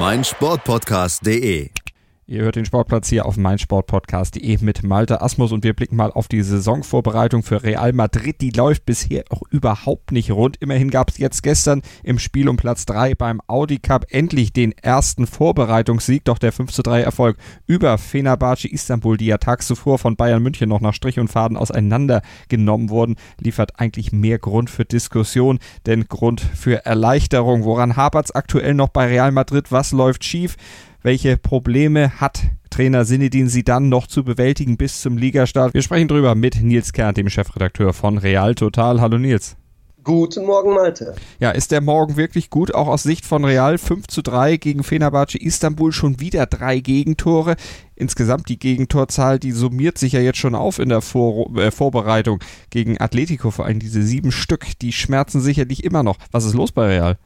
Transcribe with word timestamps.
meinsportpodcast.de. 0.00 1.79
Ihr 2.30 2.42
hört 2.42 2.54
den 2.54 2.64
Sportplatz 2.64 3.08
hier 3.08 3.26
auf 3.26 3.36
meinsportpodcast.de 3.36 4.58
mit 4.60 4.84
Malte 4.84 5.20
Asmus 5.20 5.50
und 5.50 5.64
wir 5.64 5.74
blicken 5.74 5.96
mal 5.96 6.12
auf 6.12 6.28
die 6.28 6.42
Saisonvorbereitung 6.42 7.42
für 7.42 7.64
Real 7.64 7.92
Madrid. 7.92 8.40
Die 8.40 8.50
läuft 8.50 8.86
bisher 8.86 9.24
auch 9.30 9.42
überhaupt 9.50 10.12
nicht 10.12 10.30
rund. 10.30 10.56
Immerhin 10.58 10.90
gab 10.90 11.10
es 11.10 11.18
jetzt 11.18 11.42
gestern 11.42 11.82
im 12.04 12.20
Spiel 12.20 12.48
um 12.48 12.56
Platz 12.56 12.86
3 12.86 13.16
beim 13.16 13.40
Audi 13.48 13.80
Cup 13.80 14.06
endlich 14.10 14.52
den 14.52 14.70
ersten 14.70 15.26
Vorbereitungssieg. 15.26 16.24
Doch 16.24 16.38
der 16.38 16.52
5 16.52 16.70
zu 16.70 16.82
3 16.82 17.00
Erfolg 17.00 17.36
über 17.66 17.98
Fenerbahce 17.98 18.68
Istanbul, 18.68 19.16
die 19.16 19.26
ja 19.26 19.38
tags 19.38 19.66
zuvor 19.66 19.98
von 19.98 20.14
Bayern 20.14 20.40
München 20.40 20.68
noch 20.68 20.80
nach 20.80 20.94
Strich 20.94 21.18
und 21.18 21.26
Faden 21.26 21.56
auseinandergenommen 21.56 22.90
wurden, 22.90 23.16
liefert 23.40 23.80
eigentlich 23.80 24.12
mehr 24.12 24.38
Grund 24.38 24.70
für 24.70 24.84
Diskussion, 24.84 25.58
denn 25.84 26.06
Grund 26.06 26.40
für 26.40 26.86
Erleichterung. 26.86 27.64
Woran 27.64 27.96
hapert 27.96 28.26
es 28.26 28.34
aktuell 28.36 28.74
noch 28.74 28.90
bei 28.90 29.06
Real 29.06 29.32
Madrid? 29.32 29.72
Was 29.72 29.90
läuft 29.90 30.22
schief? 30.22 30.56
Welche 31.02 31.38
Probleme 31.38 32.20
hat 32.20 32.42
Trainer 32.68 33.06
Sinedin 33.06 33.48
Sidan 33.48 33.88
noch 33.88 34.06
zu 34.06 34.22
bewältigen 34.22 34.76
bis 34.76 35.00
zum 35.00 35.16
Ligastart? 35.16 35.72
Wir 35.72 35.80
sprechen 35.80 36.08
drüber 36.08 36.34
mit 36.34 36.62
Nils 36.62 36.92
Kern, 36.92 37.14
dem 37.14 37.30
Chefredakteur 37.30 37.94
von 37.94 38.18
Real 38.18 38.54
Total. 38.54 39.00
Hallo 39.00 39.16
Nils. 39.16 39.56
Guten 40.04 40.44
Morgen, 40.44 40.74
Malte. 40.74 41.14
Ja, 41.38 41.52
ist 41.52 41.70
der 41.72 41.80
Morgen 41.80 42.18
wirklich 42.18 42.50
gut, 42.50 42.74
auch 42.74 42.86
aus 42.86 43.02
Sicht 43.02 43.24
von 43.24 43.46
Real? 43.46 43.78
5 43.78 44.08
zu 44.08 44.20
3 44.20 44.58
gegen 44.58 44.82
Fenerbahce 44.82 45.38
Istanbul, 45.38 45.92
schon 45.92 46.20
wieder 46.20 46.44
drei 46.44 46.80
Gegentore. 46.80 47.56
Insgesamt 47.96 48.50
die 48.50 48.58
Gegentorzahl, 48.58 49.38
die 49.38 49.52
summiert 49.52 49.96
sich 49.96 50.12
ja 50.12 50.20
jetzt 50.20 50.38
schon 50.38 50.54
auf 50.54 50.78
in 50.78 50.90
der 50.90 51.00
Vor 51.00 51.56
äh, 51.56 51.70
Vorbereitung 51.70 52.40
gegen 52.68 53.00
Atletico, 53.00 53.50
vor 53.50 53.64
allem 53.64 53.78
diese 53.78 54.02
sieben 54.02 54.32
Stück, 54.32 54.78
die 54.80 54.92
schmerzen 54.92 55.40
sicherlich 55.40 55.82
immer 55.82 56.02
noch. 56.02 56.18
Was 56.30 56.44
ist 56.44 56.54
los 56.54 56.72
bei 56.72 56.88
Real? 56.88 57.16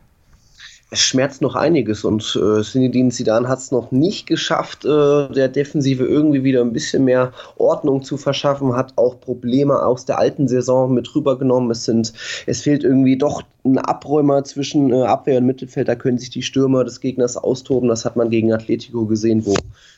Es 0.90 1.00
schmerzt 1.00 1.42
noch 1.42 1.54
einiges 1.54 2.04
und 2.04 2.38
äh, 2.40 2.62
Zinedine 2.62 3.10
Zidane 3.10 3.48
hat 3.48 3.58
es 3.58 3.72
noch 3.72 3.90
nicht 3.90 4.26
geschafft, 4.26 4.84
äh, 4.84 5.28
der 5.32 5.48
Defensive 5.48 6.04
irgendwie 6.04 6.44
wieder 6.44 6.60
ein 6.60 6.72
bisschen 6.72 7.04
mehr 7.04 7.32
Ordnung 7.56 8.02
zu 8.02 8.16
verschaffen, 8.16 8.76
hat 8.76 8.92
auch 8.96 9.18
Probleme 9.20 9.82
aus 9.82 10.04
der 10.04 10.18
alten 10.18 10.46
Saison 10.46 10.94
mit 10.94 11.12
rübergenommen. 11.14 11.70
Es 11.70 11.84
sind, 11.84 12.12
es 12.46 12.62
fehlt 12.62 12.84
irgendwie 12.84 13.18
doch 13.18 13.42
ein 13.64 13.78
Abräumer 13.78 14.44
zwischen 14.44 14.92
äh, 14.92 15.02
Abwehr 15.02 15.38
und 15.38 15.46
Mittelfeld, 15.46 15.88
da 15.88 15.94
können 15.94 16.18
sich 16.18 16.30
die 16.30 16.42
Stürmer 16.42 16.84
des 16.84 17.00
Gegners 17.00 17.36
austoben. 17.36 17.88
Das 17.88 18.04
hat 18.04 18.14
man 18.16 18.30
gegen 18.30 18.52
Atletico 18.52 19.06
gesehen, 19.06 19.44
wo 19.46 19.54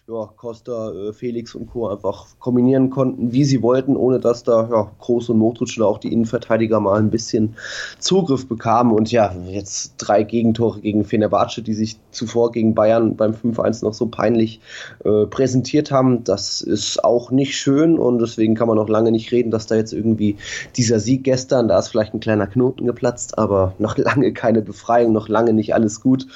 ja, 0.09 0.31
Costa, 0.37 0.93
äh, 0.93 1.12
Felix 1.12 1.57
und 1.57 1.67
Co. 1.67 1.89
einfach 1.89 2.27
kombinieren 2.39 2.91
konnten, 2.91 3.33
wie 3.33 3.45
sie 3.45 3.61
wollten, 3.61 3.97
ohne 3.97 4.21
dass 4.21 4.45
da 4.45 4.69
ja, 4.71 4.93
Groß 5.01 5.31
und 5.31 5.39
Modric 5.39 5.77
oder 5.77 5.89
auch 5.89 5.99
die 5.99 6.12
Innenverteidiger 6.12 6.79
mal 6.79 7.01
ein 7.01 7.11
bisschen 7.11 7.57
Zugriff 7.99 8.47
bekamen. 8.47 8.93
Und 8.93 9.11
ja, 9.11 9.34
jetzt 9.49 9.95
drei 9.99 10.23
Gegentore 10.23 10.81
gegen 10.81 11.05
Fenerbahce, 11.05 11.61
die 11.61 11.75
sich 11.75 11.99
zuvor 12.12 12.53
gegen 12.53 12.77
Bayern 12.77 13.17
beim 13.17 13.33
5-1 13.33 13.84
noch 13.84 13.95
so 13.95 14.07
peinlich 14.07 14.61
äh, 15.05 15.27
präsentiert 15.27 15.91
haben. 15.91 16.23
Das 16.23 16.61
ist 16.61 17.03
auch 17.03 17.33
nicht 17.33 17.57
schön 17.57 17.99
und 17.99 18.21
deswegen 18.21 18.55
kann 18.55 18.69
man 18.69 18.77
noch 18.77 18.89
lange 18.89 19.11
nicht 19.11 19.33
reden, 19.33 19.51
dass 19.51 19.67
da 19.67 19.75
jetzt 19.75 19.93
irgendwie 19.93 20.37
dieser 20.77 21.01
Sieg 21.01 21.25
gestern, 21.25 21.67
da 21.67 21.81
ist 21.81 21.88
vielleicht 21.88 22.15
ein 22.15 22.21
kleiner 22.21 22.47
Knoten 22.47 22.87
geplatzt, 22.87 23.38
aber 23.38 23.75
noch 23.81 23.99
lange 23.99 24.33
keine 24.33 24.62
Befreiung, 24.62 25.12
noch 25.12 25.28
lange 25.28 25.53
nicht 25.53 25.75
alles 25.75 26.00
gut. 26.00 26.28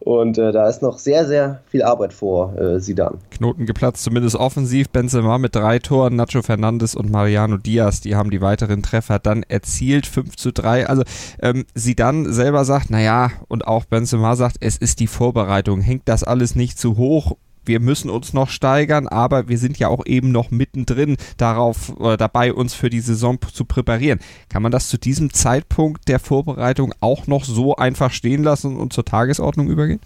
Und 0.00 0.38
äh, 0.38 0.50
da 0.50 0.68
ist 0.68 0.82
noch 0.82 0.98
sehr, 0.98 1.24
sehr 1.24 1.62
viel 1.66 1.84
Arbeit 1.84 2.12
vor 2.12 2.56
äh, 2.58 2.80
Sidan. 3.12 3.30
Knoten 3.30 3.66
geplatzt, 3.66 4.02
zumindest 4.02 4.36
offensiv. 4.36 4.88
Benzema 4.90 5.38
mit 5.38 5.54
drei 5.54 5.78
Toren, 5.78 6.16
Nacho 6.16 6.42
Fernandes 6.42 6.94
und 6.94 7.10
Mariano 7.10 7.56
Diaz, 7.56 8.00
die 8.00 8.14
haben 8.14 8.30
die 8.30 8.40
weiteren 8.40 8.82
Treffer 8.82 9.18
dann 9.18 9.42
erzielt, 9.42 10.06
5 10.06 10.36
zu 10.36 10.52
3. 10.52 10.86
Also 10.86 11.02
ähm, 11.40 11.64
Sidan 11.74 12.32
selber 12.32 12.64
sagt, 12.64 12.90
naja, 12.90 13.30
und 13.48 13.66
auch 13.66 13.84
Benzema 13.84 14.36
sagt, 14.36 14.56
es 14.60 14.76
ist 14.76 15.00
die 15.00 15.06
Vorbereitung. 15.06 15.80
Hängt 15.80 16.02
das 16.06 16.24
alles 16.24 16.54
nicht 16.54 16.78
zu 16.78 16.96
hoch? 16.96 17.36
wir 17.64 17.78
müssen 17.78 18.10
uns 18.10 18.32
noch 18.32 18.48
steigern, 18.48 19.06
aber 19.06 19.46
wir 19.46 19.56
sind 19.56 19.78
ja 19.78 19.86
auch 19.86 20.04
eben 20.04 20.32
noch 20.32 20.50
mittendrin 20.50 21.16
darauf 21.36 21.94
äh, 22.00 22.16
dabei, 22.16 22.52
uns 22.52 22.74
für 22.74 22.90
die 22.90 22.98
Saison 22.98 23.38
zu 23.40 23.64
präparieren. 23.64 24.18
Kann 24.48 24.64
man 24.64 24.72
das 24.72 24.88
zu 24.88 24.98
diesem 24.98 25.32
Zeitpunkt 25.32 26.08
der 26.08 26.18
Vorbereitung 26.18 26.92
auch 26.98 27.28
noch 27.28 27.44
so 27.44 27.76
einfach 27.76 28.10
stehen 28.10 28.42
lassen 28.42 28.76
und 28.76 28.92
zur 28.92 29.04
Tagesordnung 29.04 29.68
übergehen? 29.68 30.00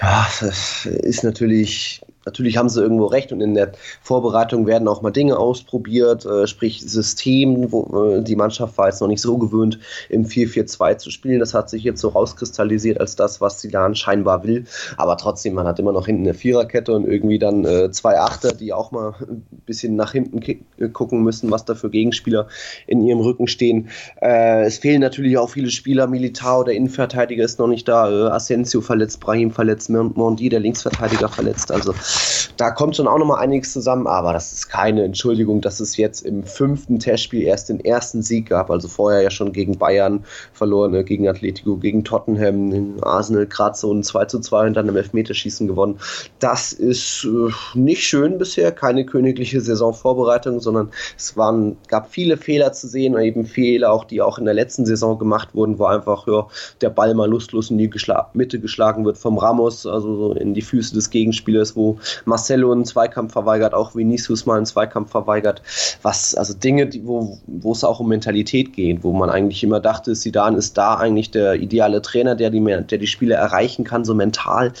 Ja, 0.00 0.28
das 0.40 0.86
ist 0.86 1.24
natürlich 1.24 2.02
Natürlich 2.28 2.58
haben 2.58 2.68
sie 2.68 2.82
irgendwo 2.82 3.06
recht 3.06 3.32
und 3.32 3.40
in 3.40 3.54
der 3.54 3.72
Vorbereitung 4.02 4.66
werden 4.66 4.86
auch 4.86 5.00
mal 5.00 5.10
Dinge 5.10 5.38
ausprobiert, 5.38 6.26
äh, 6.26 6.46
sprich 6.46 6.82
System, 6.82 7.72
wo 7.72 8.16
äh, 8.18 8.22
die 8.22 8.36
Mannschaft 8.36 8.76
war 8.76 8.88
jetzt 8.88 9.00
noch 9.00 9.08
nicht 9.08 9.22
so 9.22 9.38
gewöhnt, 9.38 9.78
im 10.10 10.26
4-4-2 10.26 10.98
zu 10.98 11.10
spielen. 11.10 11.40
Das 11.40 11.54
hat 11.54 11.70
sich 11.70 11.84
jetzt 11.84 12.02
so 12.02 12.08
rauskristallisiert 12.08 13.00
als 13.00 13.16
das, 13.16 13.40
was 13.40 13.62
Silan 13.62 13.94
scheinbar 13.94 14.44
will. 14.44 14.66
Aber 14.98 15.16
trotzdem, 15.16 15.54
man 15.54 15.66
hat 15.66 15.78
immer 15.78 15.92
noch 15.92 16.04
hinten 16.04 16.24
eine 16.24 16.34
Viererkette 16.34 16.92
und 16.92 17.08
irgendwie 17.10 17.38
dann 17.38 17.64
äh, 17.64 17.90
zwei 17.92 18.18
Achter, 18.18 18.52
die 18.52 18.74
auch 18.74 18.90
mal 18.90 19.14
ein 19.22 19.46
bisschen 19.64 19.96
nach 19.96 20.12
hinten 20.12 20.42
äh, 20.42 20.88
gucken 20.90 21.22
müssen, 21.22 21.50
was 21.50 21.64
da 21.64 21.74
für 21.74 21.88
Gegenspieler 21.88 22.48
in 22.86 23.00
ihrem 23.00 23.20
Rücken 23.20 23.46
stehen. 23.46 23.88
Äh, 24.20 24.66
es 24.66 24.76
fehlen 24.76 25.00
natürlich 25.00 25.38
auch 25.38 25.48
viele 25.48 25.70
Spieler. 25.70 26.06
Militao, 26.06 26.62
der 26.62 26.74
Innenverteidiger, 26.74 27.42
ist 27.42 27.58
noch 27.58 27.68
nicht 27.68 27.88
da. 27.88 28.10
Äh, 28.10 28.30
Asensio 28.32 28.82
verletzt, 28.82 29.18
Brahim 29.20 29.50
verletzt, 29.50 29.88
Mondi, 29.88 30.50
der 30.50 30.60
Linksverteidiger 30.60 31.30
verletzt. 31.30 31.72
Also 31.72 31.94
da 32.58 32.70
kommt 32.72 32.96
schon 32.96 33.06
auch 33.06 33.18
nochmal 33.18 33.40
einiges 33.40 33.72
zusammen, 33.72 34.06
aber 34.06 34.32
das 34.32 34.52
ist 34.52 34.68
keine 34.68 35.04
Entschuldigung, 35.04 35.60
dass 35.60 35.78
es 35.78 35.96
jetzt 35.96 36.22
im 36.22 36.42
fünften 36.42 36.98
Testspiel 36.98 37.42
erst 37.42 37.68
den 37.68 37.80
ersten 37.80 38.22
Sieg 38.22 38.48
gab. 38.48 38.70
Also 38.70 38.88
vorher 38.88 39.22
ja 39.22 39.30
schon 39.30 39.52
gegen 39.52 39.78
Bayern 39.78 40.24
verloren, 40.52 40.90
ne, 40.90 41.04
gegen 41.04 41.28
Atletico, 41.28 41.76
gegen 41.76 42.02
Tottenham, 42.02 42.96
Arsenal 43.02 43.46
gerade 43.46 43.76
so 43.76 43.92
ein 43.92 44.02
2 44.02 44.24
zu 44.24 44.40
2 44.40 44.66
und 44.66 44.74
dann 44.74 44.88
im 44.88 44.96
Elfmeterschießen 44.96 45.68
gewonnen. 45.68 45.98
Das 46.40 46.72
ist 46.72 47.24
äh, 47.24 47.78
nicht 47.78 48.02
schön 48.02 48.38
bisher, 48.38 48.72
keine 48.72 49.06
königliche 49.06 49.60
Saisonvorbereitung, 49.60 50.60
sondern 50.60 50.90
es 51.16 51.36
waren, 51.36 51.76
gab 51.86 52.10
viele 52.10 52.36
Fehler 52.36 52.72
zu 52.72 52.88
sehen, 52.88 53.16
eben 53.18 53.46
Fehler 53.46 53.92
auch, 53.92 54.04
die 54.04 54.20
auch 54.20 54.38
in 54.38 54.44
der 54.44 54.54
letzten 54.54 54.84
Saison 54.84 55.18
gemacht 55.18 55.54
wurden, 55.54 55.78
wo 55.78 55.84
einfach 55.84 56.26
ja, 56.26 56.48
der 56.80 56.90
Ball 56.90 57.14
mal 57.14 57.28
lustlos 57.28 57.70
in 57.70 57.78
die 57.78 57.88
geschla 57.88 58.30
Mitte 58.34 58.58
geschlagen 58.58 59.04
wird 59.04 59.16
vom 59.16 59.38
Ramos, 59.38 59.86
also 59.86 60.16
so 60.16 60.32
in 60.32 60.54
die 60.54 60.62
Füße 60.62 60.92
des 60.94 61.10
Gegenspielers, 61.10 61.76
wo 61.76 61.98
Marcelo 62.24 62.72
einen 62.72 62.84
Zweikampf 62.84 63.32
verweigert, 63.32 63.74
auch 63.74 63.94
Vinicius 63.94 64.46
mal 64.46 64.56
einen 64.56 64.66
Zweikampf 64.66 65.10
verweigert. 65.10 65.62
Was, 66.02 66.34
also 66.34 66.54
Dinge, 66.54 66.86
die, 66.86 67.06
wo, 67.06 67.38
wo 67.46 67.72
es 67.72 67.84
auch 67.84 68.00
um 68.00 68.08
Mentalität 68.08 68.72
geht, 68.72 69.04
wo 69.04 69.12
man 69.12 69.30
eigentlich 69.30 69.62
immer 69.62 69.80
dachte, 69.80 70.14
Sidan 70.14 70.56
ist 70.56 70.78
da 70.78 70.94
eigentlich 70.94 71.30
der 71.30 71.54
ideale 71.54 72.02
Trainer, 72.02 72.34
der 72.34 72.50
die, 72.50 72.60
der 72.60 72.98
die 72.98 73.06
Spieler 73.06 73.36
erreichen 73.36 73.84
kann, 73.84 74.04
so 74.04 74.14
mental 74.14 74.72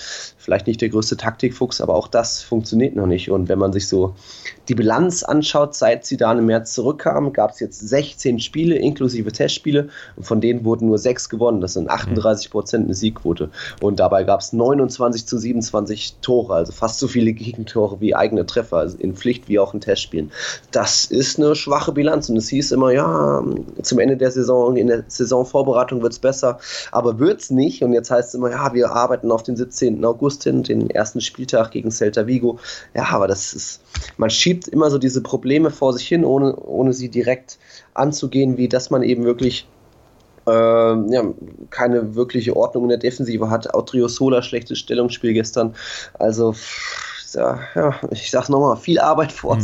vielleicht 0.48 0.66
nicht 0.66 0.80
der 0.80 0.88
größte 0.88 1.18
Taktikfuchs, 1.18 1.82
aber 1.82 1.94
auch 1.94 2.08
das 2.08 2.42
funktioniert 2.42 2.96
noch 2.96 3.04
nicht. 3.04 3.30
Und 3.30 3.50
wenn 3.50 3.58
man 3.58 3.70
sich 3.74 3.86
so 3.86 4.14
die 4.68 4.74
Bilanz 4.74 5.22
anschaut, 5.22 5.74
seit 5.74 6.06
sie 6.06 6.16
da 6.16 6.32
im 6.32 6.46
März 6.46 6.72
zurückkam, 6.72 7.34
gab 7.34 7.50
es 7.50 7.60
jetzt 7.60 7.86
16 7.86 8.40
Spiele 8.40 8.76
inklusive 8.76 9.30
Testspiele 9.30 9.90
und 10.16 10.24
von 10.24 10.40
denen 10.40 10.64
wurden 10.64 10.86
nur 10.86 10.96
sechs 10.96 11.28
gewonnen. 11.28 11.60
Das 11.60 11.74
sind 11.74 11.90
38 11.90 12.50
Prozent 12.50 12.86
eine 12.86 12.94
Siegquote. 12.94 13.50
Und 13.82 14.00
dabei 14.00 14.24
gab 14.24 14.40
es 14.40 14.54
29 14.54 15.26
zu 15.26 15.36
27 15.36 16.16
Tore, 16.22 16.54
also 16.54 16.72
fast 16.72 16.98
so 16.98 17.08
viele 17.18 17.32
Gegentore 17.32 18.00
wie 18.00 18.14
eigene 18.14 18.46
Treffer, 18.46 18.76
also 18.76 18.96
in 18.96 19.16
Pflicht 19.16 19.48
wie 19.48 19.58
auch 19.58 19.74
in 19.74 19.80
Testspielen. 19.80 20.30
Das 20.70 21.04
ist 21.04 21.36
eine 21.36 21.56
schwache 21.56 21.90
Bilanz 21.90 22.28
und 22.28 22.36
es 22.36 22.48
hieß 22.48 22.70
immer, 22.70 22.92
ja, 22.92 23.42
zum 23.82 23.98
Ende 23.98 24.16
der 24.16 24.30
Saison, 24.30 24.76
in 24.76 24.86
der 24.86 25.02
Saisonvorbereitung 25.08 26.00
wird 26.00 26.12
es 26.12 26.20
besser, 26.20 26.60
aber 26.92 27.18
wird 27.18 27.40
es 27.40 27.50
nicht. 27.50 27.82
Und 27.82 27.92
jetzt 27.92 28.12
heißt 28.12 28.28
es 28.28 28.34
immer, 28.34 28.52
ja, 28.52 28.72
wir 28.72 28.92
arbeiten 28.92 29.32
auf 29.32 29.42
den 29.42 29.56
17. 29.56 30.04
August 30.04 30.44
hin, 30.44 30.62
den 30.62 30.90
ersten 30.90 31.20
Spieltag 31.20 31.72
gegen 31.72 31.90
Celta 31.90 32.28
Vigo. 32.28 32.60
Ja, 32.94 33.08
aber 33.10 33.26
das 33.26 33.52
ist, 33.52 33.80
man 34.16 34.30
schiebt 34.30 34.68
immer 34.68 34.88
so 34.88 34.98
diese 34.98 35.20
Probleme 35.20 35.72
vor 35.72 35.92
sich 35.94 36.06
hin, 36.06 36.24
ohne, 36.24 36.54
ohne 36.54 36.92
sie 36.92 37.08
direkt 37.08 37.58
anzugehen, 37.94 38.56
wie 38.58 38.68
dass 38.68 38.90
man 38.90 39.02
eben 39.02 39.24
wirklich 39.24 39.66
äh, 40.48 41.12
ja, 41.12 41.24
keine 41.70 42.14
wirkliche 42.14 42.56
Ordnung 42.56 42.84
in 42.84 42.88
der 42.88 42.98
Defensive 42.98 43.50
hat. 43.50 43.74
Autrio 43.74 44.08
Sola, 44.08 44.42
schlechtes 44.42 44.78
Stellungsspiel 44.78 45.34
gestern. 45.34 45.74
Also, 46.14 46.54
ja, 47.34 47.58
ja 47.74 47.94
ich 48.10 48.30
sag's 48.30 48.48
nochmal, 48.48 48.76
viel 48.76 48.98
Arbeit 48.98 49.32
vor 49.32 49.56
mhm. 49.56 49.60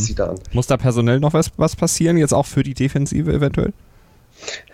Muss 0.52 0.66
da 0.66 0.76
personell 0.76 1.20
noch 1.20 1.32
was, 1.32 1.50
was 1.56 1.76
passieren, 1.76 2.16
jetzt 2.16 2.34
auch 2.34 2.46
für 2.46 2.62
die 2.62 2.74
Defensive 2.74 3.32
eventuell? 3.32 3.72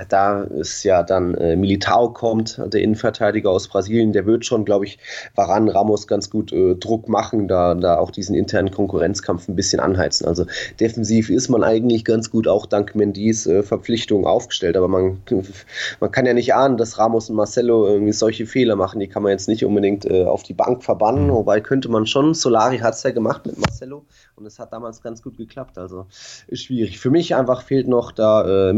Da 0.09 0.43
ist 0.43 0.83
ja 0.85 1.03
dann 1.03 1.35
äh, 1.35 1.57
Militao 1.57 2.11
kommt, 2.11 2.61
der 2.73 2.81
Innenverteidiger 2.83 3.51
aus 3.51 3.69
Brasilien, 3.69 4.13
der 4.13 4.27
wird 4.27 4.45
schon, 4.45 4.65
glaube 4.65 4.87
ich, 4.87 4.99
Varan 5.35 5.69
Ramos 5.69 6.07
ganz 6.07 6.31
gut 6.31 6.53
äh, 6.53 6.75
Druck 6.75 7.09
machen, 7.09 7.49
da, 7.49 7.75
da 7.75 7.99
auch 7.99 8.11
diesen 8.11 8.35
internen 8.35 8.71
Konkurrenzkampf 8.71 9.49
ein 9.49 9.57
bisschen 9.57 9.81
anheizen. 9.81 10.27
Also 10.27 10.47
defensiv 10.79 11.31
ist 11.31 11.49
man 11.49 11.63
eigentlich 11.63 12.05
ganz 12.05 12.31
gut 12.31 12.49
auch 12.49 12.67
dank 12.67 12.95
Mendis 12.95 13.47
äh, 13.47 13.63
Verpflichtungen 13.63 14.27
aufgestellt, 14.27 14.77
aber 14.77 14.89
man, 14.89 15.21
man 16.01 16.11
kann 16.11 16.27
ja 16.27 16.35
nicht 16.35 16.55
ahnen, 16.55 16.77
dass 16.77 16.99
Ramos 16.99 17.31
und 17.31 17.37
Marcelo 17.37 17.87
irgendwie 17.87 18.13
solche 18.13 18.47
Fehler 18.47 18.77
machen, 18.77 19.01
die 19.01 19.09
kann 19.09 19.23
man 19.23 19.33
jetzt 19.33 19.49
nicht 19.49 19.65
unbedingt 19.65 20.05
äh, 20.05 20.25
auf 20.25 20.43
die 20.43 20.55
Bank 20.55 20.83
verbannen, 20.83 21.27
mhm. 21.27 21.33
wobei 21.33 21.61
könnte 21.61 21.89
man 21.89 22.07
schon, 22.07 22.35
Solari 22.35 22.79
hat 22.79 22.95
es 22.95 23.03
ja 23.03 23.11
gemacht 23.11 23.47
mit 23.47 23.59
Marcelo 23.59 24.05
und 24.37 24.47
es 24.47 24.59
hat 24.59 24.73
damals 24.73 25.03
ganz 25.03 25.23
gut 25.23 25.37
geklappt, 25.37 25.79
also 25.79 26.07
ist 26.49 26.65
schwierig. 26.65 26.99
Für 26.99 27.11
mich 27.11 27.35
einfach 27.35 27.63
fehlt 27.63 27.89
noch 27.89 28.13
da 28.13 28.71
äh, 28.71 28.73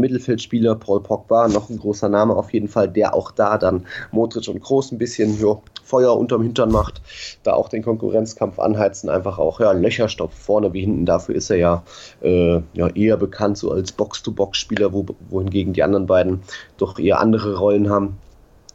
Mittelfeldspieler, 0.73 0.75
Paul 0.75 1.01
Pogba, 1.01 1.47
noch 1.47 1.69
ein 1.69 1.77
großer 1.77 2.09
Name 2.09 2.35
auf 2.35 2.53
jeden 2.53 2.67
Fall, 2.67 2.89
der 2.89 3.13
auch 3.13 3.31
da 3.31 3.57
dann 3.57 3.85
Modric 4.11 4.47
und 4.47 4.61
Groß 4.61 4.91
ein 4.91 4.97
bisschen 4.97 5.39
jo, 5.39 5.61
Feuer 5.83 6.17
unterm 6.17 6.43
Hintern 6.43 6.71
macht, 6.71 7.01
da 7.43 7.53
auch 7.53 7.69
den 7.69 7.83
Konkurrenzkampf 7.83 8.59
anheizen, 8.59 9.09
einfach 9.09 9.39
auch 9.39 9.59
ja, 9.59 9.71
Löcher 9.71 10.09
stopft, 10.09 10.37
vorne 10.37 10.73
wie 10.73 10.81
hinten. 10.81 11.05
Dafür 11.05 11.35
ist 11.35 11.49
er 11.49 11.57
ja, 11.57 11.83
äh, 12.21 12.61
ja 12.73 12.87
eher 12.87 13.17
bekannt 13.17 13.57
so 13.57 13.71
als 13.71 13.91
Box-to-Box-Spieler, 13.91 14.93
wo, 14.93 15.05
wohingegen 15.29 15.73
die 15.73 15.83
anderen 15.83 16.07
beiden 16.07 16.41
doch 16.77 16.99
eher 16.99 17.19
andere 17.19 17.57
Rollen 17.57 17.89
haben. 17.89 18.17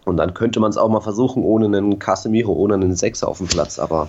Und 0.08 0.16
dann 0.16 0.34
könnte 0.34 0.60
man 0.60 0.70
es 0.70 0.76
auch 0.76 0.88
mal 0.88 1.00
versuchen, 1.00 1.42
ohne 1.42 1.66
einen 1.66 1.98
Casemiro, 1.98 2.52
ohne 2.52 2.74
einen 2.74 2.96
Sechser 2.96 3.28
auf 3.28 3.38
dem 3.38 3.46
Platz. 3.46 3.78
Aber 3.78 4.08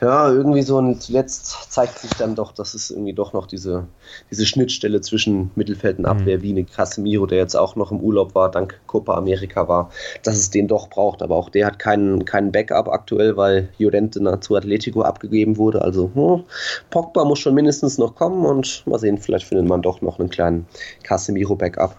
ja, 0.00 0.30
irgendwie 0.30 0.62
so 0.62 0.76
und 0.76 1.02
zuletzt 1.02 1.72
zeigt 1.72 1.98
sich 1.98 2.10
dann 2.12 2.34
doch, 2.34 2.52
dass 2.52 2.74
es 2.74 2.90
irgendwie 2.90 3.12
doch 3.12 3.32
noch 3.32 3.46
diese, 3.46 3.86
diese 4.30 4.46
Schnittstelle 4.46 5.00
zwischen 5.00 5.50
Mittelfeld 5.54 5.98
und. 5.98 6.06
Abwehr, 6.06 6.38
mhm. 6.38 6.42
wie 6.42 6.50
eine 6.50 6.64
Casemiro, 6.64 7.26
der 7.26 7.38
jetzt 7.38 7.56
auch 7.56 7.76
noch 7.76 7.90
im 7.90 8.00
Urlaub 8.00 8.34
war, 8.34 8.50
dank 8.50 8.80
Copa 8.86 9.16
America 9.16 9.68
war, 9.68 9.90
dass 10.22 10.36
es 10.36 10.50
den 10.50 10.68
doch 10.68 10.88
braucht. 10.88 11.22
Aber 11.22 11.36
auch 11.36 11.50
der 11.50 11.66
hat 11.66 11.78
keinen, 11.78 12.24
keinen 12.24 12.52
Backup 12.52 12.88
aktuell, 12.88 13.36
weil 13.36 13.68
Llorente 13.78 14.20
zu 14.40 14.56
Atletico 14.56 15.02
abgegeben 15.02 15.56
wurde. 15.56 15.82
Also 15.82 16.10
hm, 16.14 16.44
Pogba 16.90 17.24
muss 17.24 17.38
schon 17.38 17.54
mindestens 17.54 17.98
noch 17.98 18.14
kommen 18.14 18.44
und 18.44 18.82
mal 18.86 18.98
sehen, 18.98 19.18
vielleicht 19.18 19.46
findet 19.46 19.66
man 19.66 19.82
doch 19.82 20.00
noch 20.00 20.18
einen 20.18 20.30
kleinen 20.30 20.66
Casemiro-Backup. 21.02 21.96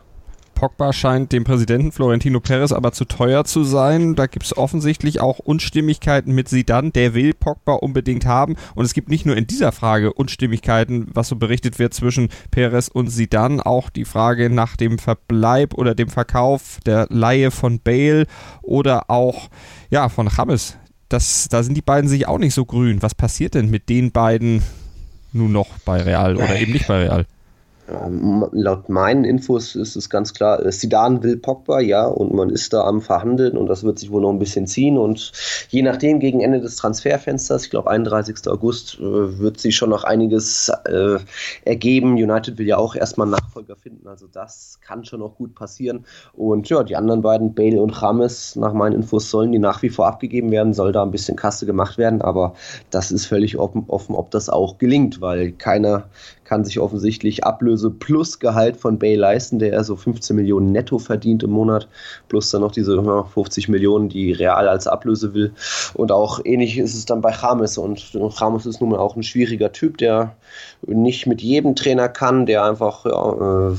Pogba 0.60 0.92
scheint 0.92 1.32
dem 1.32 1.46
Präsidenten 1.46 1.94
Florentino 1.94 2.42
Perez 2.42 2.74
aber 2.74 2.92
zu 2.92 3.06
teuer 3.06 3.46
zu 3.46 3.64
sein. 3.64 4.16
Da 4.16 4.28
gibt 4.28 4.46
es 4.46 4.58
offensichtlich 4.58 5.22
auch 5.22 5.40
Unstimmigkeiten 5.40 6.36
mit 6.36 6.50
Sidan. 6.50 6.92
Der 6.92 7.14
will 7.14 7.34
Pogba 7.34 7.76
unbedingt 7.76 8.26
haben. 8.26 8.58
Und 8.76 8.84
es 8.84 8.94
gibt 8.94 9.08
nicht 9.08 9.26
nur 9.26 9.38
in 9.38 9.48
dieser 9.48 9.72
Frage 9.72 10.12
Unstimmigkeiten, 10.12 11.08
was 11.14 11.30
so 11.30 11.38
berichtet 11.38 11.80
wird 11.80 11.94
zwischen 11.94 12.28
Perez 12.52 12.90
und 12.90 13.08
Sidan, 13.08 13.62
auch 13.62 13.90
die 13.90 14.04
Frage 14.04 14.50
nach 14.50 14.76
dem 14.76 15.00
Verbleib 15.00 15.76
oder 15.76 15.96
dem 15.96 16.10
Verkauf 16.10 16.80
der 16.86 17.08
Laie 17.10 17.52
von 17.52 17.80
Bale 17.80 18.26
oder 18.62 19.10
auch 19.10 19.48
ja 19.90 20.10
von 20.10 20.30
James. 20.36 20.76
Das, 21.08 21.48
da 21.48 21.64
sind 21.64 21.76
die 21.76 21.82
beiden 21.82 22.10
sich 22.10 22.28
auch 22.28 22.38
nicht 22.38 22.54
so 22.54 22.66
grün. 22.66 23.02
Was 23.02 23.16
passiert 23.16 23.54
denn 23.54 23.70
mit 23.70 23.88
den 23.88 24.12
beiden 24.12 24.62
nun 25.32 25.54
noch 25.54 25.70
bei 25.86 26.02
Real 26.02 26.36
oder 26.36 26.60
eben 26.60 26.74
nicht 26.74 26.88
bei 26.88 27.06
Real? 27.06 27.26
Ähm, 27.92 28.46
laut 28.52 28.90
meinen 28.90 29.24
Infos 29.24 29.76
ist 29.76 29.96
es 29.96 30.10
ganz 30.10 30.34
klar, 30.34 30.72
Sidan 30.72 31.18
äh, 31.18 31.24
will 31.24 31.38
Pogba, 31.38 31.80
ja, 31.80 32.06
und 32.06 32.34
man 32.34 32.50
ist 32.50 32.74
da 32.74 32.84
am 32.84 33.02
Verhandeln 33.02 33.58
und 33.58 33.68
das 33.68 33.84
wird 33.84 34.00
sich 34.00 34.12
wohl 34.12 34.22
noch 34.22 34.30
ein 34.30 34.40
bisschen 34.40 34.68
ziehen 34.68 34.98
und 34.98 35.32
je 35.70 35.82
nachdem 35.82 36.20
gegen 36.20 36.42
Ende 36.42 36.62
des 36.62 36.76
Transferfensters, 36.76 37.66
ich 37.66 37.70
glaube 37.70 37.90
31. 37.90 38.48
August, 38.48 39.00
äh, 39.00 39.40
wird 39.40 39.60
sich 39.60 39.76
schon 39.76 39.90
noch 39.90 40.04
einiges 40.04 40.72
äh, 40.86 41.18
ergeben. 41.66 42.14
United 42.14 42.58
will 42.58 42.68
ja 42.68 42.78
auch 42.78 42.96
erstmal 42.96 43.26
einen 43.26 43.32
Nachfolger 43.32 43.76
finden, 43.76 44.08
also 44.08 44.28
das 44.32 44.80
kann 44.82 45.04
schon 45.04 45.22
noch 45.22 45.36
gut 45.36 45.56
passieren. 45.56 46.06
Und 46.34 46.70
ja, 46.70 46.84
die 46.84 46.96
anderen 46.96 47.22
beiden, 47.22 47.54
Bale 47.54 47.82
und 47.82 48.02
Rames, 48.02 48.56
nach 48.56 48.74
meinen 48.74 48.94
Infos 48.94 49.30
sollen 49.30 49.52
die 49.52 49.60
nach 49.60 49.82
wie 49.82 49.90
vor 49.90 50.08
abgegeben 50.08 50.52
werden, 50.52 50.74
soll 50.74 50.92
da 50.92 51.04
ein 51.04 51.12
bisschen 51.12 51.36
Kasse 51.36 51.66
gemacht 51.66 51.98
werden, 51.98 52.22
aber 52.22 52.54
das 52.92 53.12
ist 53.12 53.26
völlig 53.26 53.58
offen, 53.58 53.86
offen 53.88 54.16
ob 54.16 54.32
das 54.32 54.50
auch 54.50 54.78
gelingt, 54.78 55.22
weil 55.22 55.52
keiner 55.52 56.10
kann 56.50 56.66
sich 56.66 56.80
offensichtlich 56.80 57.44
Ablöse 57.44 57.92
plus 57.92 58.40
Gehalt 58.40 58.76
von 58.76 58.98
Bay 58.98 59.14
leisten, 59.14 59.60
der 59.60 59.72
er 59.72 59.84
so 59.84 59.96
15 59.96 60.36
Millionen 60.36 60.72
netto 60.72 60.98
verdient 60.98 61.44
im 61.44 61.52
Monat, 61.52 61.88
plus 62.28 62.50
dann 62.50 62.62
noch 62.62 62.72
diese 62.72 63.00
50 63.00 63.70
Millionen, 63.70 64.10
die 64.10 64.32
Real 64.32 64.68
als 64.68 64.88
Ablöse 64.88 65.36
will. 65.36 65.54
Und 65.94 66.12
auch 66.12 66.40
ähnlich 66.44 66.80
ist 66.80 66.96
es 66.96 67.06
dann 67.06 67.22
bei 67.22 67.36
James. 67.40 67.78
Und 67.78 68.14
James 68.14 68.66
ist 68.66 68.82
nun 68.82 68.90
mal 68.90 68.98
auch 68.98 69.16
ein 69.16 69.22
schwieriger 69.22 69.72
Typ, 69.72 70.00
der 70.00 70.36
nicht 70.88 71.28
mit 71.28 71.40
jedem 71.44 71.76
Trainer 71.76 72.10
kann, 72.10 72.48
der 72.48 72.64
einfach 72.64 73.06
ja, 73.06 73.74
äh, 73.74 73.76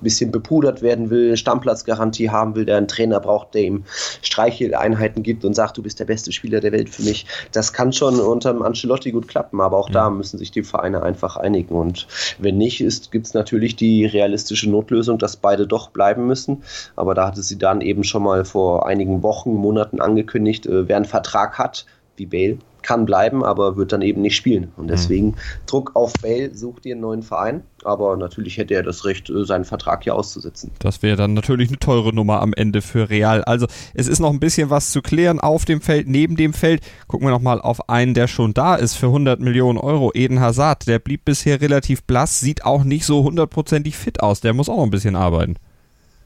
bisschen 0.00 0.30
bepudert 0.30 0.82
werden 0.82 1.10
will, 1.10 1.36
Stammplatzgarantie 1.36 2.30
haben 2.30 2.54
will, 2.54 2.64
der 2.64 2.76
einen 2.76 2.88
Trainer 2.88 3.20
braucht, 3.20 3.54
der 3.54 3.62
ihm 3.62 3.84
Streicheleinheiten 4.22 5.22
gibt 5.22 5.44
und 5.44 5.54
sagt, 5.54 5.76
du 5.76 5.82
bist 5.82 6.00
der 6.00 6.04
beste 6.04 6.32
Spieler 6.32 6.60
der 6.60 6.72
Welt 6.72 6.90
für 6.90 7.02
mich. 7.02 7.26
Das 7.52 7.72
kann 7.72 7.92
schon 7.92 8.20
unter 8.20 8.60
Ancelotti 8.60 9.12
gut 9.12 9.28
klappen, 9.28 9.60
aber 9.60 9.76
auch 9.76 9.88
mhm. 9.88 9.94
da 9.94 10.10
müssen 10.10 10.38
sich 10.38 10.50
die 10.50 10.62
Vereine 10.62 11.02
einfach 11.02 11.36
einigen. 11.36 11.74
Und 11.74 12.06
wenn 12.38 12.58
nicht 12.58 12.82
gibt 13.10 13.26
es 13.26 13.34
natürlich 13.34 13.76
die 13.76 14.06
realistische 14.06 14.70
Notlösung, 14.70 15.18
dass 15.18 15.36
beide 15.36 15.66
doch 15.66 15.90
bleiben 15.90 16.26
müssen. 16.26 16.62
Aber 16.96 17.14
da 17.14 17.26
hatte 17.26 17.42
sie 17.42 17.58
dann 17.58 17.80
eben 17.80 18.04
schon 18.04 18.22
mal 18.22 18.44
vor 18.44 18.86
einigen 18.86 19.22
Wochen, 19.22 19.54
Monaten 19.54 20.00
angekündigt, 20.00 20.66
äh, 20.66 20.88
wer 20.88 20.96
einen 20.96 21.04
Vertrag 21.04 21.58
hat, 21.58 21.86
wie 22.16 22.26
Bale, 22.26 22.58
kann 22.82 23.04
bleiben, 23.04 23.44
aber 23.44 23.76
wird 23.76 23.92
dann 23.92 24.02
eben 24.02 24.22
nicht 24.22 24.36
spielen. 24.36 24.72
Und 24.76 24.84
mhm. 24.84 24.88
deswegen 24.88 25.26
mhm. 25.28 25.34
Druck 25.66 25.92
auf 25.94 26.12
Bale, 26.22 26.54
sucht 26.54 26.86
ihr 26.86 26.94
einen 26.94 27.02
neuen 27.02 27.22
Verein. 27.22 27.62
Aber 27.84 28.16
natürlich 28.16 28.58
hätte 28.58 28.74
er 28.74 28.82
das 28.82 29.04
Recht, 29.04 29.28
äh, 29.28 29.44
seinen 29.44 29.64
Vertrag 29.64 30.04
hier 30.04 30.14
auszusetzen. 30.14 30.70
Das 30.78 31.02
wäre 31.02 31.16
dann 31.16 31.34
natürlich 31.34 31.68
eine 31.68 31.78
teure 31.78 32.14
Nummer 32.14 32.40
am 32.40 32.52
Ende 32.52 32.80
für 32.80 33.10
Real. 33.10 33.42
Also 33.44 33.66
es 33.94 34.06
ist 34.06 34.20
noch 34.20 34.30
ein 34.30 34.40
bisschen 34.40 34.70
was 34.70 34.92
zu 34.92 35.02
klären 35.02 35.40
auf 35.40 35.64
dem 35.64 35.80
Feld, 35.80 36.08
neben 36.08 36.36
dem 36.36 36.52
Feld. 36.52 36.82
Gucken 37.08 37.26
wir 37.26 37.32
nochmal 37.32 37.60
auf 37.60 37.88
einen, 37.88 38.14
der 38.14 38.28
schon 38.28 38.54
da 38.54 38.76
ist 38.76 38.94
für 38.94 39.06
100 39.06 39.40
Millionen 39.40 39.78
Euro. 39.78 40.12
Eden 40.14 40.40
Hazard, 40.40 40.86
der 40.86 40.98
blieb 40.98 41.24
bisher 41.24 41.60
relativ 41.60 42.04
blass, 42.04 42.40
sieht 42.40 42.64
auch 42.64 42.84
nicht 42.84 43.04
so 43.04 43.24
hundertprozentig 43.24 43.96
fit 43.96 44.22
aus. 44.22 44.40
Der 44.40 44.54
muss 44.54 44.68
auch 44.68 44.76
noch 44.76 44.84
ein 44.84 44.90
bisschen 44.90 45.16
arbeiten. 45.16 45.56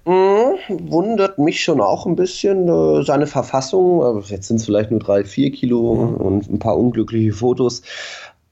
Mhm, 0.06 0.56
wundert 0.88 1.38
mich 1.38 1.64
schon 1.64 1.80
auch 1.80 2.06
ein 2.06 2.14
bisschen 2.14 2.68
äh, 2.68 3.02
seine 3.02 3.26
Verfassung. 3.26 4.22
Jetzt 4.28 4.46
sind 4.46 4.58
es 4.58 4.64
vielleicht 4.64 4.92
nur 4.92 5.00
drei, 5.00 5.24
vier 5.24 5.50
Kilo 5.50 5.94
mhm. 5.94 6.14
und 6.14 6.50
ein 6.50 6.58
paar 6.60 6.78
unglückliche 6.78 7.32
Fotos. 7.32 7.82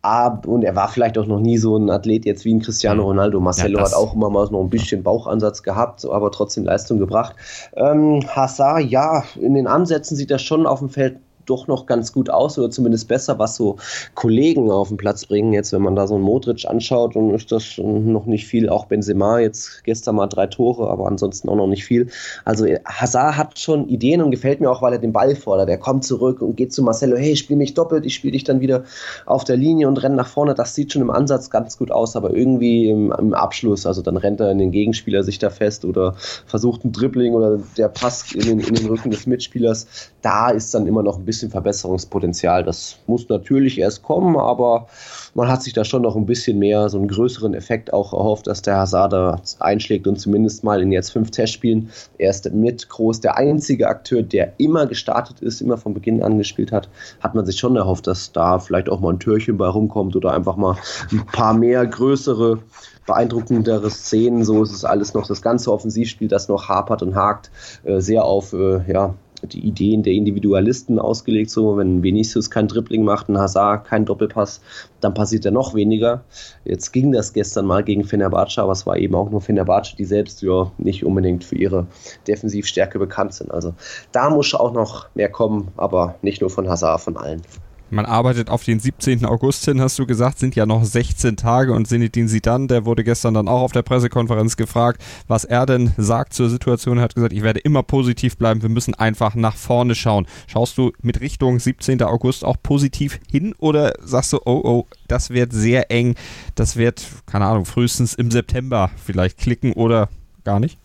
Ab, 0.02 0.46
und 0.46 0.64
er 0.64 0.76
war 0.76 0.88
vielleicht 0.88 1.16
auch 1.16 1.26
noch 1.26 1.40
nie 1.40 1.56
so 1.56 1.78
ein 1.78 1.88
Athlet 1.88 2.26
jetzt 2.26 2.44
wie 2.44 2.52
ein 2.52 2.60
Cristiano 2.60 3.02
mhm. 3.02 3.08
Ronaldo. 3.08 3.40
Marcelo 3.40 3.78
ja, 3.78 3.84
hat 3.84 3.94
auch 3.94 4.14
immer 4.14 4.30
mal 4.30 4.48
noch 4.50 4.60
ein 4.60 4.68
bisschen 4.68 5.04
Bauchansatz 5.04 5.62
gehabt, 5.62 6.04
aber 6.04 6.32
trotzdem 6.32 6.64
Leistung 6.64 6.98
gebracht. 6.98 7.36
Ähm, 7.76 8.20
Hazard, 8.34 8.82
ja, 8.82 9.22
in 9.40 9.54
den 9.54 9.68
Ansätzen 9.68 10.16
sieht 10.16 10.32
er 10.32 10.40
schon 10.40 10.66
auf 10.66 10.80
dem 10.80 10.88
Feld 10.88 11.20
doch 11.46 11.66
noch 11.66 11.86
ganz 11.86 12.12
gut 12.12 12.30
aus 12.30 12.58
oder 12.58 12.70
zumindest 12.70 13.08
besser, 13.08 13.38
was 13.38 13.56
so 13.56 13.76
Kollegen 14.14 14.70
auf 14.70 14.88
den 14.88 14.96
Platz 14.96 15.26
bringen. 15.26 15.52
Jetzt, 15.52 15.72
wenn 15.72 15.82
man 15.82 15.96
da 15.96 16.06
so 16.06 16.14
einen 16.14 16.24
Modric 16.24 16.66
anschaut, 16.66 17.16
dann 17.16 17.30
ist 17.30 17.52
das 17.52 17.78
noch 17.78 18.26
nicht 18.26 18.46
viel. 18.46 18.68
Auch 18.68 18.86
Benzema 18.86 19.38
jetzt 19.38 19.84
gestern 19.84 20.16
mal 20.16 20.26
drei 20.26 20.46
Tore, 20.46 20.88
aber 20.88 21.06
ansonsten 21.06 21.48
auch 21.48 21.56
noch 21.56 21.66
nicht 21.66 21.84
viel. 21.84 22.08
Also 22.44 22.66
Hazard 22.84 23.36
hat 23.36 23.58
schon 23.58 23.88
Ideen 23.88 24.22
und 24.22 24.30
gefällt 24.30 24.60
mir 24.60 24.70
auch, 24.70 24.82
weil 24.82 24.92
er 24.92 24.98
den 24.98 25.12
Ball 25.12 25.34
fordert. 25.36 25.68
Er 25.68 25.78
kommt 25.78 26.04
zurück 26.04 26.40
und 26.40 26.56
geht 26.56 26.72
zu 26.72 26.82
Marcelo, 26.82 27.16
hey, 27.16 27.36
spiel 27.36 27.56
mich 27.56 27.74
doppelt, 27.74 28.06
ich 28.06 28.14
spiele 28.14 28.32
dich 28.32 28.44
dann 28.44 28.60
wieder 28.60 28.84
auf 29.26 29.44
der 29.44 29.56
Linie 29.56 29.88
und 29.88 30.02
renne 30.02 30.16
nach 30.16 30.28
vorne. 30.28 30.54
Das 30.54 30.74
sieht 30.74 30.92
schon 30.92 31.02
im 31.02 31.10
Ansatz 31.10 31.50
ganz 31.50 31.78
gut 31.78 31.90
aus, 31.90 32.16
aber 32.16 32.34
irgendwie 32.34 32.88
im, 32.88 33.12
im 33.12 33.34
Abschluss, 33.34 33.86
also 33.86 34.02
dann 34.02 34.16
rennt 34.16 34.40
er 34.40 34.50
in 34.50 34.58
den 34.58 34.70
Gegenspieler 34.70 35.22
sich 35.22 35.38
da 35.38 35.50
fest 35.50 35.84
oder 35.84 36.14
versucht 36.46 36.84
ein 36.84 36.92
Dribbling 36.92 37.34
oder 37.34 37.58
der 37.76 37.88
Pass 37.88 38.32
in 38.32 38.40
den, 38.40 38.60
in 38.60 38.74
den 38.74 38.86
Rücken 38.86 39.10
des 39.10 39.26
Mitspielers. 39.26 39.86
Da 40.22 40.50
ist 40.50 40.74
dann 40.74 40.86
immer 40.86 41.02
noch 41.02 41.18
ein 41.18 41.24
bisschen 41.24 41.33
bisschen 41.34 41.50
Verbesserungspotenzial. 41.50 42.62
Das 42.62 42.96
muss 43.06 43.28
natürlich 43.28 43.78
erst 43.78 44.02
kommen, 44.02 44.36
aber 44.36 44.86
man 45.34 45.48
hat 45.48 45.62
sich 45.62 45.72
da 45.72 45.84
schon 45.84 46.02
noch 46.02 46.14
ein 46.14 46.26
bisschen 46.26 46.58
mehr, 46.58 46.88
so 46.88 46.96
einen 46.96 47.08
größeren 47.08 47.54
Effekt 47.54 47.92
auch 47.92 48.12
erhofft, 48.12 48.46
dass 48.46 48.62
der 48.62 48.76
Hazard 48.76 49.12
da 49.12 49.40
einschlägt 49.58 50.06
und 50.06 50.16
zumindest 50.16 50.62
mal 50.62 50.80
in 50.80 50.92
jetzt 50.92 51.10
fünf 51.10 51.32
Testspielen 51.32 51.90
erst 52.18 52.50
mit 52.52 52.88
groß 52.88 53.20
der 53.20 53.36
einzige 53.36 53.88
Akteur, 53.88 54.22
der 54.22 54.52
immer 54.58 54.86
gestartet 54.86 55.40
ist, 55.40 55.60
immer 55.60 55.76
von 55.76 55.92
Beginn 55.92 56.22
an 56.22 56.38
gespielt 56.38 56.70
hat, 56.70 56.88
hat 57.20 57.34
man 57.34 57.44
sich 57.44 57.58
schon 57.58 57.76
erhofft, 57.76 58.06
dass 58.06 58.30
da 58.30 58.60
vielleicht 58.60 58.88
auch 58.88 59.00
mal 59.00 59.12
ein 59.12 59.18
Türchen 59.18 59.56
bei 59.56 59.66
rumkommt 59.66 60.14
oder 60.14 60.32
einfach 60.32 60.56
mal 60.56 60.76
ein 61.10 61.26
paar 61.26 61.54
mehr 61.54 61.84
größere 61.84 62.60
beeindruckendere 63.06 63.90
Szenen. 63.90 64.44
So 64.44 64.62
ist 64.62 64.72
es 64.72 64.84
alles 64.84 65.14
noch 65.14 65.26
das 65.26 65.42
ganze 65.42 65.72
Offensivspiel, 65.72 66.28
das 66.28 66.48
noch 66.48 66.68
hapert 66.68 67.02
und 67.02 67.14
hakt, 67.14 67.50
äh, 67.82 68.00
sehr 68.00 68.24
auf 68.24 68.52
äh, 68.52 68.80
ja, 68.90 69.14
die 69.42 69.66
Ideen 69.66 70.02
der 70.02 70.12
Individualisten 70.12 70.98
ausgelegt. 70.98 71.50
So, 71.50 71.76
wenn 71.76 72.02
Vinicius 72.02 72.50
kein 72.50 72.68
Dribbling 72.68 73.04
macht, 73.04 73.28
ein 73.28 73.38
Hazard 73.38 73.86
kein 73.86 74.04
Doppelpass, 74.04 74.60
dann 75.00 75.14
passiert 75.14 75.44
ja 75.44 75.50
noch 75.50 75.74
weniger. 75.74 76.24
Jetzt 76.64 76.92
ging 76.92 77.12
das 77.12 77.32
gestern 77.32 77.66
mal 77.66 77.82
gegen 77.82 78.04
Fenerbahce, 78.04 78.62
aber 78.62 78.72
es 78.72 78.86
war 78.86 78.96
eben 78.96 79.14
auch 79.14 79.30
nur 79.30 79.40
Fenerbahce, 79.40 79.96
die 79.96 80.04
selbst 80.04 80.42
ja 80.42 80.70
nicht 80.78 81.04
unbedingt 81.04 81.44
für 81.44 81.56
ihre 81.56 81.86
Defensivstärke 82.26 82.98
bekannt 82.98 83.34
sind. 83.34 83.50
Also 83.50 83.74
da 84.12 84.30
muss 84.30 84.54
auch 84.54 84.72
noch 84.72 85.08
mehr 85.14 85.28
kommen, 85.28 85.68
aber 85.76 86.16
nicht 86.22 86.40
nur 86.40 86.50
von 86.50 86.68
Hazard, 86.68 87.00
von 87.00 87.16
allen. 87.16 87.42
Man 87.90 88.06
arbeitet 88.06 88.50
auf 88.50 88.64
den 88.64 88.80
17. 88.80 89.24
August 89.24 89.64
hin, 89.66 89.80
hast 89.80 89.98
du 89.98 90.06
gesagt, 90.06 90.38
sind 90.38 90.56
ja 90.56 90.66
noch 90.66 90.84
16 90.84 91.36
Tage 91.36 91.72
und 91.72 91.86
Sinidin 91.86 92.28
Sidan, 92.28 92.66
der 92.66 92.86
wurde 92.86 93.04
gestern 93.04 93.34
dann 93.34 93.46
auch 93.46 93.60
auf 93.60 93.72
der 93.72 93.82
Pressekonferenz 93.82 94.56
gefragt, 94.56 95.02
was 95.28 95.44
er 95.44 95.66
denn 95.66 95.92
sagt 95.96 96.32
zur 96.32 96.48
Situation. 96.48 96.98
Er 96.98 97.04
hat 97.04 97.14
gesagt, 97.14 97.32
ich 97.32 97.42
werde 97.42 97.60
immer 97.60 97.82
positiv 97.82 98.36
bleiben, 98.36 98.62
wir 98.62 98.68
müssen 98.68 98.94
einfach 98.94 99.34
nach 99.34 99.56
vorne 99.56 99.94
schauen. 99.94 100.26
Schaust 100.46 100.78
du 100.78 100.92
mit 101.02 101.20
Richtung 101.20 101.60
17. 101.60 102.02
August 102.02 102.44
auch 102.44 102.56
positiv 102.62 103.20
hin 103.30 103.54
oder 103.58 103.92
sagst 104.02 104.32
du, 104.32 104.38
oh, 104.44 104.60
oh, 104.64 104.86
das 105.06 105.30
wird 105.30 105.52
sehr 105.52 105.90
eng, 105.90 106.14
das 106.54 106.76
wird, 106.76 107.06
keine 107.26 107.46
Ahnung, 107.46 107.64
frühestens 107.64 108.14
im 108.14 108.30
September 108.30 108.90
vielleicht 108.96 109.38
klicken 109.38 109.72
oder 109.72 110.08
gar 110.42 110.58
nicht? 110.58 110.78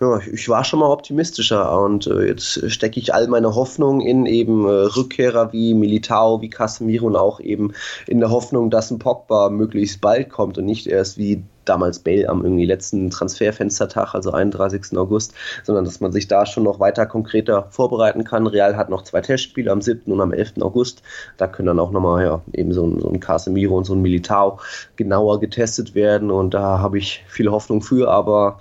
Ja, 0.00 0.18
ich 0.32 0.48
war 0.48 0.64
schon 0.64 0.80
mal 0.80 0.90
optimistischer 0.90 1.78
und 1.80 2.06
äh, 2.06 2.26
jetzt 2.26 2.70
stecke 2.70 3.00
ich 3.00 3.14
all 3.14 3.28
meine 3.28 3.54
Hoffnung 3.54 4.00
in 4.00 4.26
eben 4.26 4.66
äh, 4.66 4.70
Rückkehrer 4.70 5.52
wie 5.52 5.74
Militao, 5.74 6.40
wie 6.40 6.50
Casemiro 6.50 7.06
und 7.06 7.16
auch 7.16 7.40
eben 7.40 7.72
in 8.06 8.20
der 8.20 8.30
Hoffnung, 8.30 8.70
dass 8.70 8.90
ein 8.90 8.98
Pogba 8.98 9.50
möglichst 9.50 10.00
bald 10.00 10.30
kommt 10.30 10.58
und 10.58 10.64
nicht 10.64 10.86
erst 10.86 11.18
wie 11.18 11.42
damals 11.64 12.00
Bale 12.00 12.28
am 12.28 12.42
irgendwie 12.42 12.66
letzten 12.66 13.10
Transferfenstertag, 13.10 14.14
also 14.14 14.32
31. 14.32 14.96
August, 14.98 15.34
sondern 15.62 15.84
dass 15.84 16.00
man 16.00 16.12
sich 16.12 16.26
da 16.26 16.46
schon 16.46 16.64
noch 16.64 16.80
weiter 16.80 17.06
konkreter 17.06 17.68
vorbereiten 17.70 18.24
kann. 18.24 18.46
Real 18.46 18.76
hat 18.76 18.90
noch 18.90 19.02
zwei 19.02 19.20
Testspiele 19.20 19.70
am 19.70 19.80
7. 19.80 20.12
und 20.12 20.20
am 20.20 20.32
11. 20.32 20.54
August. 20.60 21.02
Da 21.36 21.46
können 21.46 21.66
dann 21.66 21.78
auch 21.78 21.92
nochmal 21.92 22.24
ja, 22.24 22.42
eben 22.52 22.72
so 22.72 22.86
ein, 22.86 23.00
so 23.00 23.08
ein 23.08 23.20
Casemiro 23.20 23.76
und 23.76 23.84
so 23.84 23.94
ein 23.94 24.02
Militao 24.02 24.58
genauer 24.96 25.40
getestet 25.40 25.94
werden 25.94 26.30
und 26.30 26.54
da 26.54 26.78
habe 26.78 26.98
ich 26.98 27.24
viel 27.28 27.50
Hoffnung 27.50 27.82
für, 27.82 28.10
aber 28.10 28.58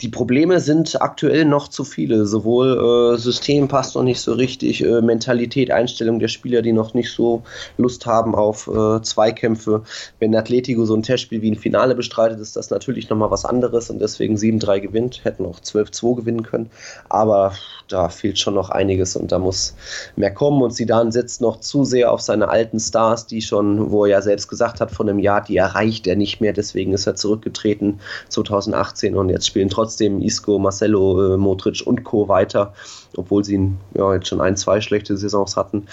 die 0.00 0.08
Probleme 0.08 0.60
sind 0.60 1.00
aktuell 1.00 1.44
noch 1.44 1.68
zu 1.68 1.84
viele. 1.84 2.26
Sowohl 2.26 3.14
äh, 3.14 3.18
System 3.18 3.68
passt 3.68 3.94
noch 3.94 4.02
nicht 4.02 4.20
so 4.20 4.32
richtig, 4.32 4.84
äh, 4.84 5.00
Mentalität, 5.00 5.70
Einstellung 5.70 6.18
der 6.18 6.28
Spieler, 6.28 6.62
die 6.62 6.72
noch 6.72 6.94
nicht 6.94 7.10
so 7.12 7.42
Lust 7.78 8.04
haben 8.04 8.34
auf 8.34 8.68
äh, 8.68 9.00
Zweikämpfe. 9.02 9.82
Wenn 10.18 10.34
Atletico 10.34 10.84
so 10.84 10.94
ein 10.94 11.02
Testspiel 11.02 11.40
wie 11.40 11.50
ein 11.50 11.56
Finale 11.56 11.94
bestreitet, 11.94 12.40
ist 12.40 12.56
das 12.56 12.70
natürlich 12.70 13.08
nochmal 13.08 13.30
was 13.30 13.44
anderes 13.44 13.88
und 13.88 14.00
deswegen 14.00 14.36
7-3 14.36 14.80
gewinnt. 14.80 15.24
Hätten 15.24 15.46
auch 15.46 15.60
12-2 15.60 16.16
gewinnen 16.16 16.42
können. 16.42 16.70
Aber 17.08 17.52
da 17.88 18.08
fehlt 18.08 18.38
schon 18.38 18.54
noch 18.54 18.70
einiges 18.70 19.16
und 19.16 19.32
da 19.32 19.38
muss 19.38 19.74
mehr 20.16 20.32
kommen. 20.32 20.60
Und 20.62 20.72
Zidane 20.72 21.10
setzt 21.10 21.40
noch 21.40 21.60
zu 21.60 21.84
sehr 21.84 22.12
auf 22.12 22.20
seine 22.20 22.48
alten 22.48 22.80
Stars, 22.80 23.26
die 23.26 23.40
schon, 23.40 23.90
wo 23.90 24.04
er 24.04 24.10
ja 24.10 24.22
selbst 24.22 24.48
gesagt 24.48 24.80
hat, 24.80 24.90
von 24.90 25.08
einem 25.08 25.20
Jahr, 25.20 25.42
die 25.42 25.56
erreicht 25.56 26.06
er 26.06 26.16
nicht 26.16 26.40
mehr. 26.40 26.52
Deswegen 26.52 26.92
ist 26.92 27.06
er 27.06 27.14
zurückgetreten 27.14 28.00
2018 28.28 29.16
und 29.16 29.30
jetzt 29.30 29.46
spielen 29.46 29.70
trotzdem 29.70 29.85
Isco, 30.22 30.58
Marcelo, 30.58 31.34
äh, 31.34 31.36
Modric 31.36 31.82
und 31.86 32.04
Co. 32.04 32.28
weiter, 32.28 32.72
obwohl 33.16 33.44
sie 33.44 33.72
ja, 33.94 34.14
jetzt 34.14 34.28
schon 34.28 34.40
ein, 34.40 34.56
zwei 34.56 34.80
schlechte 34.80 35.16
Saisons 35.16 35.56
hatten. 35.56 35.86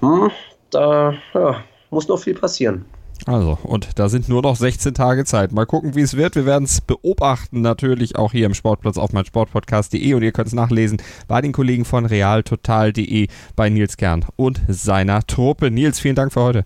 Mhm. 0.00 0.22
Hm, 0.22 0.30
da 0.70 1.14
ja, 1.34 1.56
muss 1.90 2.08
noch 2.08 2.18
viel 2.18 2.34
passieren. 2.34 2.84
Also, 3.26 3.58
und 3.62 3.98
da 3.98 4.08
sind 4.08 4.28
nur 4.28 4.42
noch 4.42 4.56
16 4.56 4.94
Tage 4.94 5.24
Zeit. 5.24 5.52
Mal 5.52 5.66
gucken, 5.66 5.94
wie 5.94 6.02
es 6.02 6.16
wird. 6.16 6.36
Wir 6.36 6.46
werden 6.46 6.64
es 6.64 6.80
beobachten, 6.80 7.60
natürlich 7.60 8.16
auch 8.16 8.32
hier 8.32 8.46
im 8.46 8.54
Sportplatz 8.54 8.96
auf 8.96 9.12
meinsportpodcast.de 9.12 10.14
und 10.14 10.22
ihr 10.22 10.32
könnt 10.32 10.48
es 10.48 10.54
nachlesen 10.54 11.02
bei 11.26 11.40
den 11.40 11.52
Kollegen 11.52 11.84
von 11.84 12.06
realtotal.de 12.06 13.26
bei 13.56 13.70
Nils 13.70 13.96
Kern 13.96 14.24
und 14.36 14.60
seiner 14.68 15.26
Truppe. 15.26 15.70
Nils, 15.70 15.98
vielen 15.98 16.14
Dank 16.14 16.32
für 16.32 16.42
heute. 16.42 16.64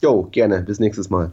Jo, 0.00 0.28
gerne. 0.32 0.62
Bis 0.62 0.80
nächstes 0.80 1.10
Mal. 1.10 1.32